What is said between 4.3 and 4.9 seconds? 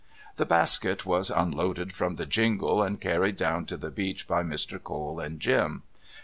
Mr.